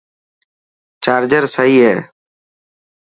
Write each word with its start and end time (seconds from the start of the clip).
چارجر 1.03 1.43
سئي 1.55 1.75
هي. 1.85 1.95